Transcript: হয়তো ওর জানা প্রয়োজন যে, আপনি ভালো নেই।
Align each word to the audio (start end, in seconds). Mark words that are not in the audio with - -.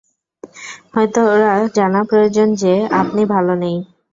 হয়তো 0.93 1.19
ওর 1.25 1.41
জানা 1.73 2.01
প্রয়োজন 2.03 2.47
যে, 2.55 2.73
আপনি 3.01 3.21
ভালো 3.25 3.53
নেই। 3.55 3.77